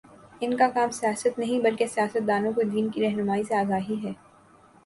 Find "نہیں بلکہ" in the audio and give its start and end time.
1.39-1.87